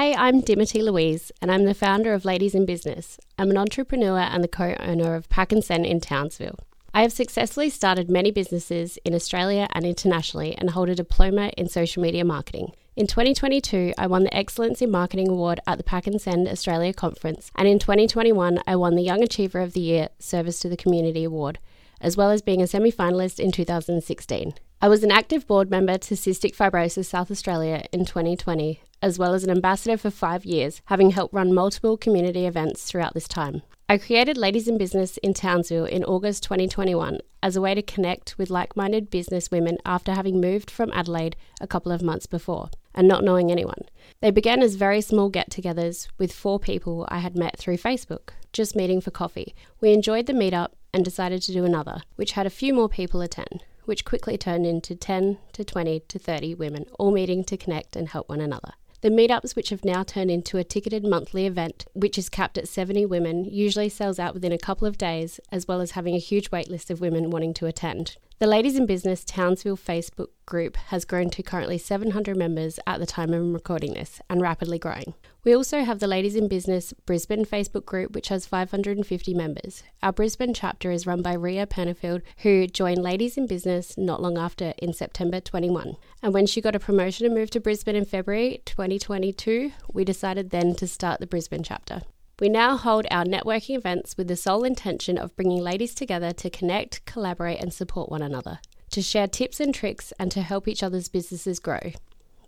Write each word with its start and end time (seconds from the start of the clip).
Hey, 0.00 0.14
I'm 0.14 0.40
Dimity 0.40 0.80
Louise, 0.80 1.30
and 1.42 1.52
I'm 1.52 1.66
the 1.66 1.74
founder 1.74 2.14
of 2.14 2.24
Ladies 2.24 2.54
in 2.54 2.64
Business. 2.64 3.18
I'm 3.38 3.50
an 3.50 3.58
entrepreneur 3.58 4.20
and 4.20 4.42
the 4.42 4.48
co 4.48 4.74
owner 4.80 5.14
of 5.14 5.28
Pack 5.28 5.52
and 5.52 5.62
Send 5.62 5.84
in 5.84 6.00
Townsville. 6.00 6.58
I 6.94 7.02
have 7.02 7.12
successfully 7.12 7.68
started 7.68 8.08
many 8.08 8.30
businesses 8.30 8.98
in 9.04 9.14
Australia 9.14 9.68
and 9.74 9.84
internationally 9.84 10.54
and 10.56 10.70
hold 10.70 10.88
a 10.88 10.94
diploma 10.94 11.50
in 11.58 11.68
social 11.68 12.02
media 12.02 12.24
marketing. 12.24 12.72
In 12.96 13.06
2022, 13.06 13.92
I 13.98 14.06
won 14.06 14.24
the 14.24 14.34
Excellence 14.34 14.80
in 14.80 14.90
Marketing 14.90 15.28
Award 15.28 15.60
at 15.66 15.76
the 15.76 15.84
Pack 15.84 16.06
and 16.06 16.18
Send 16.18 16.48
Australia 16.48 16.94
Conference, 16.94 17.50
and 17.56 17.68
in 17.68 17.78
2021, 17.78 18.58
I 18.66 18.76
won 18.76 18.94
the 18.94 19.02
Young 19.02 19.22
Achiever 19.22 19.60
of 19.60 19.74
the 19.74 19.80
Year 19.80 20.08
Service 20.18 20.60
to 20.60 20.70
the 20.70 20.78
Community 20.78 21.24
Award, 21.24 21.58
as 22.00 22.16
well 22.16 22.30
as 22.30 22.40
being 22.40 22.62
a 22.62 22.66
semi 22.66 22.90
finalist 22.90 23.38
in 23.38 23.52
2016. 23.52 24.54
I 24.82 24.88
was 24.88 25.04
an 25.04 25.10
active 25.10 25.46
board 25.46 25.70
member 25.70 25.98
to 25.98 26.14
Cystic 26.14 26.56
Fibrosis 26.56 27.04
South 27.04 27.30
Australia 27.30 27.84
in 27.92 28.06
2020, 28.06 28.80
as 29.02 29.18
well 29.18 29.34
as 29.34 29.44
an 29.44 29.50
ambassador 29.50 29.98
for 29.98 30.10
five 30.10 30.46
years, 30.46 30.80
having 30.86 31.10
helped 31.10 31.34
run 31.34 31.52
multiple 31.52 31.98
community 31.98 32.46
events 32.46 32.84
throughout 32.84 33.12
this 33.12 33.28
time. 33.28 33.60
I 33.90 33.98
created 33.98 34.38
Ladies 34.38 34.68
in 34.68 34.78
Business 34.78 35.18
in 35.18 35.34
Townsville 35.34 35.84
in 35.84 36.02
August 36.04 36.44
2021 36.44 37.18
as 37.42 37.56
a 37.56 37.60
way 37.60 37.74
to 37.74 37.82
connect 37.82 38.38
with 38.38 38.48
like 38.48 38.74
minded 38.74 39.10
business 39.10 39.50
women 39.50 39.76
after 39.84 40.14
having 40.14 40.40
moved 40.40 40.70
from 40.70 40.90
Adelaide 40.92 41.36
a 41.60 41.66
couple 41.66 41.92
of 41.92 42.00
months 42.00 42.24
before 42.24 42.70
and 42.94 43.06
not 43.06 43.22
knowing 43.22 43.50
anyone. 43.50 43.84
They 44.22 44.30
began 44.30 44.62
as 44.62 44.76
very 44.76 45.02
small 45.02 45.28
get 45.28 45.50
togethers 45.50 46.08
with 46.16 46.32
four 46.32 46.58
people 46.58 47.06
I 47.10 47.18
had 47.18 47.36
met 47.36 47.58
through 47.58 47.76
Facebook, 47.76 48.30
just 48.54 48.74
meeting 48.74 49.02
for 49.02 49.10
coffee. 49.10 49.54
We 49.82 49.92
enjoyed 49.92 50.24
the 50.24 50.32
meetup 50.32 50.68
and 50.94 51.04
decided 51.04 51.42
to 51.42 51.52
do 51.52 51.66
another, 51.66 52.00
which 52.16 52.32
had 52.32 52.46
a 52.46 52.50
few 52.50 52.72
more 52.72 52.88
people 52.88 53.20
attend, 53.20 53.64
which 53.90 54.04
quickly 54.04 54.38
turned 54.38 54.64
into 54.64 54.94
10 54.94 55.38
to 55.52 55.64
20 55.64 55.98
to 56.06 56.16
30 56.16 56.54
women 56.54 56.86
all 56.96 57.10
meeting 57.10 57.42
to 57.42 57.56
connect 57.56 57.96
and 57.96 58.10
help 58.10 58.28
one 58.28 58.40
another. 58.40 58.74
The 59.00 59.08
meetups, 59.08 59.56
which 59.56 59.70
have 59.70 59.84
now 59.84 60.04
turned 60.04 60.30
into 60.30 60.58
a 60.58 60.62
ticketed 60.62 61.04
monthly 61.04 61.44
event, 61.44 61.86
which 61.92 62.16
is 62.16 62.28
capped 62.28 62.56
at 62.56 62.68
70 62.68 63.04
women, 63.06 63.44
usually 63.46 63.88
sells 63.88 64.20
out 64.20 64.32
within 64.32 64.52
a 64.52 64.58
couple 64.58 64.86
of 64.86 64.96
days, 64.96 65.40
as 65.50 65.66
well 65.66 65.80
as 65.80 65.90
having 65.90 66.14
a 66.14 66.20
huge 66.20 66.52
waitlist 66.52 66.88
of 66.88 67.00
women 67.00 67.30
wanting 67.30 67.52
to 67.54 67.66
attend. 67.66 68.16
The 68.40 68.46
Ladies 68.46 68.76
in 68.76 68.86
Business 68.86 69.22
Townsville 69.22 69.76
Facebook 69.76 70.28
group 70.46 70.78
has 70.86 71.04
grown 71.04 71.28
to 71.28 71.42
currently 71.42 71.76
700 71.76 72.38
members 72.38 72.80
at 72.86 72.98
the 72.98 73.04
time 73.04 73.34
of 73.34 73.52
recording 73.52 73.92
this 73.92 74.22
and 74.30 74.40
rapidly 74.40 74.78
growing. 74.78 75.12
We 75.44 75.54
also 75.54 75.84
have 75.84 75.98
the 75.98 76.06
Ladies 76.06 76.36
in 76.36 76.48
Business 76.48 76.94
Brisbane 77.04 77.44
Facebook 77.44 77.84
group, 77.84 78.14
which 78.14 78.28
has 78.28 78.46
550 78.46 79.34
members. 79.34 79.82
Our 80.02 80.14
Brisbane 80.14 80.54
chapter 80.54 80.90
is 80.90 81.06
run 81.06 81.20
by 81.20 81.34
Ria 81.34 81.66
Pennerfield, 81.66 82.22
who 82.38 82.66
joined 82.66 83.02
Ladies 83.02 83.36
in 83.36 83.46
Business 83.46 83.98
not 83.98 84.22
long 84.22 84.38
after 84.38 84.72
in 84.78 84.94
September 84.94 85.38
21. 85.40 85.96
And 86.22 86.32
when 86.32 86.46
she 86.46 86.62
got 86.62 86.74
a 86.74 86.80
promotion 86.80 87.26
and 87.26 87.34
moved 87.34 87.52
to 87.52 87.60
Brisbane 87.60 87.94
in 87.94 88.06
February 88.06 88.62
2022, 88.64 89.72
we 89.92 90.02
decided 90.02 90.48
then 90.48 90.74
to 90.76 90.86
start 90.86 91.20
the 91.20 91.26
Brisbane 91.26 91.62
chapter. 91.62 92.00
We 92.40 92.48
now 92.48 92.78
hold 92.78 93.06
our 93.10 93.24
networking 93.24 93.76
events 93.76 94.16
with 94.16 94.26
the 94.28 94.34
sole 94.34 94.64
intention 94.64 95.18
of 95.18 95.36
bringing 95.36 95.60
ladies 95.60 95.94
together 95.94 96.32
to 96.32 96.48
connect, 96.48 97.04
collaborate, 97.04 97.60
and 97.60 97.70
support 97.70 98.08
one 98.08 98.22
another, 98.22 98.60
to 98.92 99.02
share 99.02 99.26
tips 99.26 99.60
and 99.60 99.74
tricks, 99.74 100.14
and 100.18 100.32
to 100.32 100.40
help 100.40 100.66
each 100.66 100.82
other's 100.82 101.10
businesses 101.10 101.58
grow. 101.58 101.92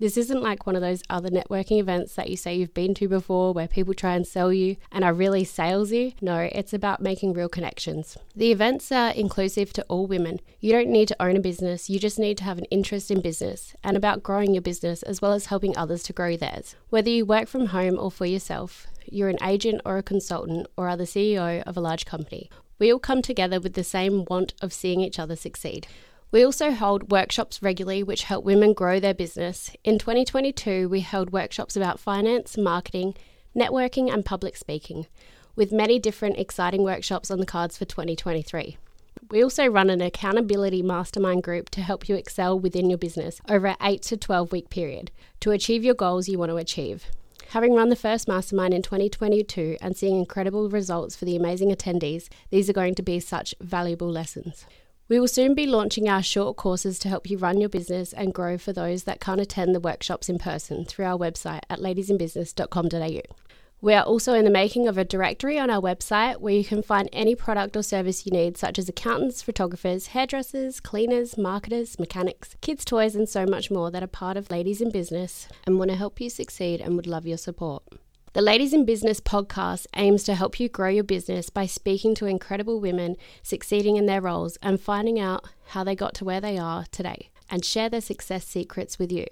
This 0.00 0.16
isn't 0.16 0.42
like 0.42 0.66
one 0.66 0.76
of 0.76 0.80
those 0.80 1.02
other 1.10 1.28
networking 1.28 1.78
events 1.78 2.14
that 2.14 2.30
you 2.30 2.36
say 2.38 2.54
you've 2.54 2.72
been 2.72 2.94
to 2.94 3.06
before 3.06 3.52
where 3.52 3.68
people 3.68 3.92
try 3.92 4.14
and 4.14 4.26
sell 4.26 4.50
you 4.50 4.76
and 4.90 5.04
are 5.04 5.12
really 5.12 5.44
salesy. 5.44 6.14
No, 6.22 6.48
it's 6.52 6.72
about 6.72 7.02
making 7.02 7.34
real 7.34 7.50
connections. 7.50 8.16
The 8.34 8.50
events 8.50 8.90
are 8.90 9.10
inclusive 9.10 9.74
to 9.74 9.84
all 9.90 10.06
women. 10.06 10.40
You 10.58 10.72
don't 10.72 10.88
need 10.88 11.08
to 11.08 11.22
own 11.22 11.36
a 11.36 11.40
business, 11.40 11.90
you 11.90 11.98
just 11.98 12.18
need 12.18 12.38
to 12.38 12.44
have 12.44 12.56
an 12.56 12.64
interest 12.70 13.10
in 13.10 13.20
business 13.20 13.74
and 13.84 13.94
about 13.94 14.22
growing 14.22 14.54
your 14.54 14.62
business 14.62 15.02
as 15.02 15.20
well 15.20 15.34
as 15.34 15.46
helping 15.46 15.76
others 15.76 16.02
to 16.04 16.14
grow 16.14 16.34
theirs. 16.34 16.76
Whether 16.88 17.10
you 17.10 17.26
work 17.26 17.46
from 17.46 17.66
home 17.66 17.98
or 17.98 18.10
for 18.10 18.24
yourself, 18.24 18.86
you're 19.04 19.28
an 19.28 19.44
agent 19.44 19.82
or 19.84 19.98
a 19.98 20.02
consultant 20.02 20.66
or 20.78 20.88
are 20.88 20.96
the 20.96 21.04
CEO 21.04 21.62
of 21.64 21.76
a 21.76 21.80
large 21.80 22.06
company. 22.06 22.48
We 22.78 22.90
all 22.90 22.98
come 22.98 23.20
together 23.20 23.60
with 23.60 23.74
the 23.74 23.84
same 23.84 24.24
want 24.30 24.54
of 24.62 24.72
seeing 24.72 25.02
each 25.02 25.18
other 25.18 25.36
succeed. 25.36 25.86
We 26.32 26.44
also 26.44 26.70
hold 26.70 27.10
workshops 27.10 27.60
regularly 27.60 28.04
which 28.04 28.22
help 28.24 28.44
women 28.44 28.72
grow 28.72 29.00
their 29.00 29.14
business. 29.14 29.72
In 29.82 29.98
2022, 29.98 30.88
we 30.88 31.00
held 31.00 31.32
workshops 31.32 31.76
about 31.76 31.98
finance, 31.98 32.56
marketing, 32.56 33.16
networking, 33.56 34.12
and 34.12 34.24
public 34.24 34.56
speaking, 34.56 35.06
with 35.56 35.72
many 35.72 35.98
different 35.98 36.38
exciting 36.38 36.84
workshops 36.84 37.32
on 37.32 37.40
the 37.40 37.46
cards 37.46 37.76
for 37.76 37.84
2023. 37.84 38.76
We 39.32 39.42
also 39.42 39.66
run 39.66 39.90
an 39.90 40.00
accountability 40.00 40.82
mastermind 40.82 41.42
group 41.42 41.68
to 41.70 41.82
help 41.82 42.08
you 42.08 42.14
excel 42.14 42.58
within 42.58 42.88
your 42.88 42.98
business 42.98 43.40
over 43.48 43.66
an 43.66 43.76
8 43.82 44.00
to 44.02 44.16
12 44.16 44.52
week 44.52 44.70
period 44.70 45.10
to 45.40 45.50
achieve 45.50 45.82
your 45.82 45.94
goals 45.94 46.28
you 46.28 46.38
want 46.38 46.50
to 46.50 46.56
achieve. 46.56 47.06
Having 47.48 47.74
run 47.74 47.88
the 47.88 47.96
first 47.96 48.28
mastermind 48.28 48.72
in 48.72 48.82
2022 48.82 49.78
and 49.82 49.96
seeing 49.96 50.16
incredible 50.16 50.70
results 50.70 51.16
for 51.16 51.24
the 51.24 51.34
amazing 51.34 51.70
attendees, 51.70 52.28
these 52.50 52.70
are 52.70 52.72
going 52.72 52.94
to 52.94 53.02
be 53.02 53.18
such 53.18 53.52
valuable 53.60 54.08
lessons. 54.08 54.64
We 55.10 55.18
will 55.18 55.26
soon 55.26 55.54
be 55.56 55.66
launching 55.66 56.08
our 56.08 56.22
short 56.22 56.56
courses 56.56 57.00
to 57.00 57.08
help 57.08 57.28
you 57.28 57.36
run 57.36 57.58
your 57.58 57.68
business 57.68 58.12
and 58.12 58.32
grow 58.32 58.56
for 58.56 58.72
those 58.72 59.02
that 59.04 59.18
can't 59.18 59.40
attend 59.40 59.74
the 59.74 59.80
workshops 59.80 60.28
in 60.28 60.38
person 60.38 60.84
through 60.84 61.04
our 61.04 61.18
website 61.18 61.62
at 61.68 61.80
ladiesinbusiness.com.au. 61.80 63.22
We 63.80 63.94
are 63.94 64.04
also 64.04 64.34
in 64.34 64.44
the 64.44 64.52
making 64.52 64.86
of 64.86 64.96
a 64.96 65.04
directory 65.04 65.58
on 65.58 65.68
our 65.68 65.80
website 65.80 66.36
where 66.36 66.54
you 66.54 66.64
can 66.64 66.84
find 66.84 67.08
any 67.12 67.34
product 67.34 67.76
or 67.76 67.82
service 67.82 68.24
you 68.24 68.30
need, 68.30 68.56
such 68.56 68.78
as 68.78 68.88
accountants, 68.88 69.42
photographers, 69.42 70.08
hairdressers, 70.08 70.78
cleaners, 70.78 71.36
marketers, 71.36 71.98
mechanics, 71.98 72.54
kids' 72.60 72.84
toys, 72.84 73.16
and 73.16 73.28
so 73.28 73.44
much 73.44 73.68
more 73.68 73.90
that 73.90 74.04
are 74.04 74.06
part 74.06 74.36
of 74.36 74.48
Ladies 74.48 74.80
in 74.80 74.92
Business 74.92 75.48
and 75.66 75.76
want 75.76 75.90
to 75.90 75.96
help 75.96 76.20
you 76.20 76.30
succeed 76.30 76.80
and 76.80 76.94
would 76.94 77.08
love 77.08 77.26
your 77.26 77.38
support. 77.38 77.82
The 78.32 78.42
Ladies 78.42 78.72
in 78.72 78.84
Business 78.84 79.18
podcast 79.18 79.88
aims 79.96 80.22
to 80.22 80.36
help 80.36 80.60
you 80.60 80.68
grow 80.68 80.88
your 80.88 81.02
business 81.02 81.50
by 81.50 81.66
speaking 81.66 82.14
to 82.14 82.26
incredible 82.26 82.78
women 82.78 83.16
succeeding 83.42 83.96
in 83.96 84.06
their 84.06 84.20
roles 84.20 84.56
and 84.62 84.80
finding 84.80 85.18
out 85.18 85.48
how 85.70 85.82
they 85.82 85.96
got 85.96 86.14
to 86.14 86.24
where 86.24 86.40
they 86.40 86.56
are 86.56 86.84
today 86.92 87.30
and 87.50 87.64
share 87.64 87.88
their 87.88 88.00
success 88.00 88.46
secrets 88.46 89.00
with 89.00 89.10
you. 89.10 89.26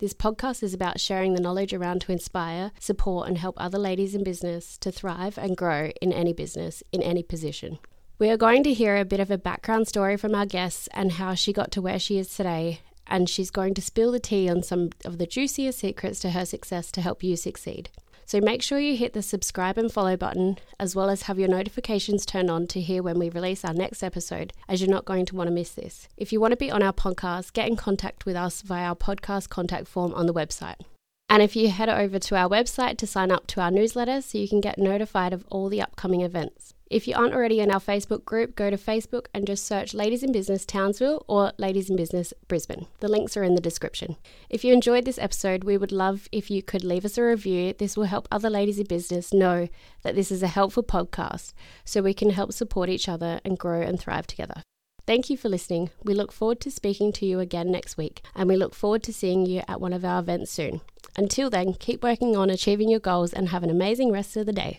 This 0.00 0.14
podcast 0.14 0.64
is 0.64 0.74
about 0.74 0.98
sharing 0.98 1.34
the 1.34 1.40
knowledge 1.40 1.72
around 1.72 2.00
to 2.00 2.12
inspire, 2.12 2.72
support, 2.80 3.28
and 3.28 3.38
help 3.38 3.54
other 3.56 3.78
ladies 3.78 4.16
in 4.16 4.24
business 4.24 4.76
to 4.78 4.90
thrive 4.90 5.38
and 5.38 5.56
grow 5.56 5.92
in 6.02 6.12
any 6.12 6.32
business, 6.32 6.82
in 6.90 7.02
any 7.02 7.22
position. 7.22 7.78
We 8.18 8.30
are 8.30 8.36
going 8.36 8.64
to 8.64 8.74
hear 8.74 8.96
a 8.96 9.04
bit 9.04 9.20
of 9.20 9.30
a 9.30 9.38
background 9.38 9.86
story 9.86 10.16
from 10.16 10.34
our 10.34 10.44
guests 10.44 10.88
and 10.92 11.12
how 11.12 11.34
she 11.34 11.52
got 11.52 11.70
to 11.70 11.80
where 11.80 12.00
she 12.00 12.18
is 12.18 12.34
today, 12.34 12.80
and 13.06 13.28
she's 13.28 13.52
going 13.52 13.74
to 13.74 13.80
spill 13.80 14.10
the 14.10 14.18
tea 14.18 14.50
on 14.50 14.64
some 14.64 14.90
of 15.04 15.18
the 15.18 15.26
juiciest 15.26 15.78
secrets 15.78 16.18
to 16.18 16.30
her 16.30 16.44
success 16.44 16.90
to 16.90 17.00
help 17.00 17.22
you 17.22 17.36
succeed. 17.36 17.90
So 18.30 18.40
make 18.40 18.62
sure 18.62 18.78
you 18.78 18.96
hit 18.96 19.12
the 19.12 19.22
subscribe 19.22 19.76
and 19.76 19.92
follow 19.92 20.16
button, 20.16 20.56
as 20.78 20.94
well 20.94 21.10
as 21.10 21.22
have 21.22 21.40
your 21.40 21.48
notifications 21.48 22.24
turned 22.24 22.48
on 22.48 22.68
to 22.68 22.80
hear 22.80 23.02
when 23.02 23.18
we 23.18 23.28
release 23.28 23.64
our 23.64 23.74
next 23.74 24.04
episode, 24.04 24.52
as 24.68 24.80
you're 24.80 24.88
not 24.88 25.04
going 25.04 25.26
to 25.26 25.34
want 25.34 25.48
to 25.48 25.52
miss 25.52 25.72
this. 25.72 26.06
If 26.16 26.32
you 26.32 26.40
want 26.40 26.52
to 26.52 26.56
be 26.56 26.70
on 26.70 26.80
our 26.80 26.92
podcast, 26.92 27.54
get 27.54 27.66
in 27.66 27.74
contact 27.74 28.26
with 28.26 28.36
us 28.36 28.62
via 28.62 28.90
our 28.90 28.94
podcast 28.94 29.48
contact 29.48 29.88
form 29.88 30.14
on 30.14 30.26
the 30.26 30.32
website. 30.32 30.76
And 31.28 31.42
if 31.42 31.56
you 31.56 31.70
head 31.70 31.88
over 31.88 32.20
to 32.20 32.36
our 32.36 32.48
website 32.48 32.98
to 32.98 33.06
sign 33.08 33.32
up 33.32 33.48
to 33.48 33.60
our 33.60 33.72
newsletter 33.72 34.20
so 34.20 34.38
you 34.38 34.48
can 34.48 34.60
get 34.60 34.78
notified 34.78 35.32
of 35.32 35.44
all 35.50 35.68
the 35.68 35.82
upcoming 35.82 36.20
events. 36.20 36.74
If 36.90 37.06
you 37.06 37.14
aren't 37.14 37.34
already 37.34 37.60
in 37.60 37.70
our 37.70 37.78
Facebook 37.78 38.24
group, 38.24 38.56
go 38.56 38.68
to 38.68 38.76
Facebook 38.76 39.26
and 39.32 39.46
just 39.46 39.64
search 39.64 39.94
Ladies 39.94 40.24
in 40.24 40.32
Business 40.32 40.66
Townsville 40.66 41.24
or 41.28 41.52
Ladies 41.56 41.88
in 41.88 41.94
Business 41.94 42.34
Brisbane. 42.48 42.88
The 42.98 43.06
links 43.06 43.36
are 43.36 43.44
in 43.44 43.54
the 43.54 43.60
description. 43.60 44.16
If 44.48 44.64
you 44.64 44.72
enjoyed 44.72 45.04
this 45.04 45.16
episode, 45.16 45.62
we 45.62 45.76
would 45.76 45.92
love 45.92 46.28
if 46.32 46.50
you 46.50 46.64
could 46.64 46.82
leave 46.82 47.04
us 47.04 47.16
a 47.16 47.22
review. 47.22 47.74
This 47.74 47.96
will 47.96 48.06
help 48.06 48.26
other 48.32 48.50
ladies 48.50 48.80
in 48.80 48.86
business 48.86 49.32
know 49.32 49.68
that 50.02 50.16
this 50.16 50.32
is 50.32 50.42
a 50.42 50.48
helpful 50.48 50.82
podcast 50.82 51.52
so 51.84 52.02
we 52.02 52.12
can 52.12 52.30
help 52.30 52.52
support 52.52 52.88
each 52.88 53.08
other 53.08 53.40
and 53.44 53.56
grow 53.56 53.82
and 53.82 54.00
thrive 54.00 54.26
together. 54.26 54.64
Thank 55.06 55.30
you 55.30 55.36
for 55.36 55.48
listening. 55.48 55.90
We 56.02 56.14
look 56.14 56.32
forward 56.32 56.58
to 56.62 56.72
speaking 56.72 57.12
to 57.12 57.24
you 57.24 57.38
again 57.38 57.70
next 57.70 57.98
week, 57.98 58.20
and 58.34 58.48
we 58.48 58.56
look 58.56 58.74
forward 58.74 59.04
to 59.04 59.12
seeing 59.12 59.46
you 59.46 59.62
at 59.68 59.80
one 59.80 59.92
of 59.92 60.04
our 60.04 60.18
events 60.18 60.50
soon. 60.50 60.80
Until 61.16 61.50
then, 61.50 61.74
keep 61.74 62.02
working 62.02 62.36
on 62.36 62.50
achieving 62.50 62.88
your 62.88 63.00
goals 63.00 63.32
and 63.32 63.50
have 63.50 63.62
an 63.62 63.70
amazing 63.70 64.10
rest 64.10 64.36
of 64.36 64.46
the 64.46 64.52
day. 64.52 64.78